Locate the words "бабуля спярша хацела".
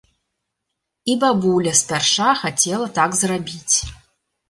1.25-2.91